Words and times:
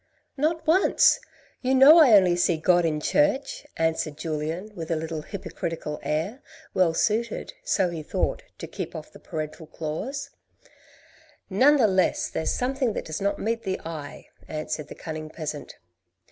"Not 0.35 0.65
once! 0.65 1.19
you 1.61 1.75
know, 1.75 1.99
I 1.99 2.13
only 2.13 2.35
see 2.35 2.57
God 2.57 2.85
in 2.85 2.99
church," 2.99 3.67
answered 3.77 4.17
Julien, 4.17 4.71
with 4.73 4.89
a 4.89 4.95
little 4.95 5.21
hypocritical 5.21 5.99
air, 6.01 6.41
well 6.73 6.95
suited, 6.95 7.53
so 7.63 7.89
he 7.91 8.01
thought, 8.01 8.41
to 8.57 8.65
keep 8.65 8.95
off 8.95 9.13
the 9.13 9.19
parental 9.19 9.67
claws." 9.67 10.31
None 11.51 11.77
the 11.77 11.85
less 11.85 12.29
there's 12.31 12.51
something 12.51 12.93
that 12.93 13.05
does 13.05 13.21
not 13.21 13.37
meet 13.37 13.61
the 13.61 13.79
eye," 13.81 14.29
answered 14.47 14.87
the 14.87 14.95
cunning 14.95 15.29
peasant. 15.29 15.77